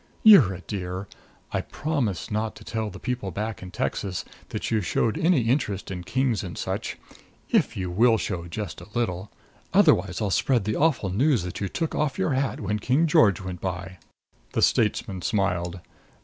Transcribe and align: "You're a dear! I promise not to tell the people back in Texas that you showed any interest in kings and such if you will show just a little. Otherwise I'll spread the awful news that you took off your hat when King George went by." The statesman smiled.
"You're 0.23 0.55
a 0.55 0.61
dear! 0.61 1.07
I 1.51 1.61
promise 1.61 2.31
not 2.31 2.55
to 2.55 2.63
tell 2.63 2.89
the 2.89 2.97
people 2.97 3.29
back 3.29 3.61
in 3.61 3.69
Texas 3.69 4.25
that 4.49 4.71
you 4.71 4.81
showed 4.81 5.15
any 5.15 5.41
interest 5.41 5.91
in 5.91 6.03
kings 6.03 6.43
and 6.43 6.57
such 6.57 6.97
if 7.51 7.77
you 7.77 7.91
will 7.91 8.17
show 8.17 8.47
just 8.47 8.81
a 8.81 8.87
little. 8.95 9.31
Otherwise 9.73 10.19
I'll 10.19 10.31
spread 10.31 10.63
the 10.63 10.75
awful 10.75 11.11
news 11.11 11.43
that 11.43 11.61
you 11.61 11.69
took 11.69 11.93
off 11.93 12.17
your 12.17 12.33
hat 12.33 12.59
when 12.61 12.79
King 12.79 13.05
George 13.05 13.41
went 13.41 13.61
by." 13.61 13.99
The 14.53 14.63
statesman 14.63 15.21
smiled. 15.21 15.81